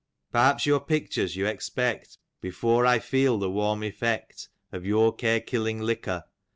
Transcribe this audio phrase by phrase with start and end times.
[0.31, 4.49] "Perhaps your pictures you expect, Before I feel the warm effect.
[4.71, 6.23] Of your care kiUing liquor!